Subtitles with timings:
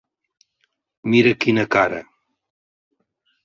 [1.11, 2.01] Mira quina cara.